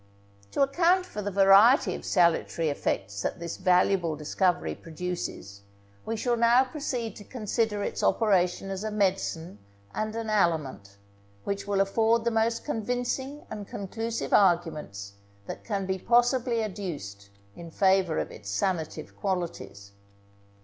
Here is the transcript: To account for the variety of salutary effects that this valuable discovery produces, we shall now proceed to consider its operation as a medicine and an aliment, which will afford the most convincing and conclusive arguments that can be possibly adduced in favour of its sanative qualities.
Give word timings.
To 0.53 0.63
account 0.63 1.05
for 1.05 1.21
the 1.21 1.29
variety 1.29 1.93
of 1.93 2.05
salutary 2.05 2.69
effects 2.69 3.21
that 3.21 3.39
this 3.39 3.57
valuable 3.57 4.15
discovery 4.15 4.73
produces, 4.73 5.61
we 6.07 6.17
shall 6.17 6.35
now 6.35 6.63
proceed 6.63 7.15
to 7.17 7.23
consider 7.23 7.83
its 7.83 8.01
operation 8.01 8.71
as 8.71 8.83
a 8.83 8.89
medicine 8.89 9.59
and 9.93 10.15
an 10.15 10.27
aliment, 10.27 10.97
which 11.43 11.67
will 11.67 11.81
afford 11.81 12.23
the 12.25 12.31
most 12.31 12.65
convincing 12.65 13.45
and 13.51 13.67
conclusive 13.67 14.33
arguments 14.33 15.13
that 15.45 15.63
can 15.63 15.85
be 15.85 15.99
possibly 15.99 16.63
adduced 16.63 17.29
in 17.55 17.69
favour 17.69 18.17
of 18.17 18.31
its 18.31 18.49
sanative 18.49 19.15
qualities. 19.15 19.91